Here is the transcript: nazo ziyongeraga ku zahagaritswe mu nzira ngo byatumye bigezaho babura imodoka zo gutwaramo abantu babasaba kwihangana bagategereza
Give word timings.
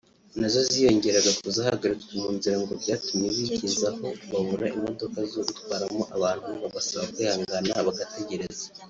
nazo 0.39 0.59
ziyongeraga 0.69 1.31
ku 1.37 1.45
zahagaritswe 1.55 2.13
mu 2.21 2.29
nzira 2.35 2.55
ngo 2.61 2.73
byatumye 2.81 3.27
bigezaho 3.35 4.05
babura 4.31 4.65
imodoka 4.77 5.17
zo 5.31 5.41
gutwaramo 5.47 6.01
abantu 6.15 6.49
babasaba 6.61 7.05
kwihangana 7.13 7.85
bagategereza 7.89 8.65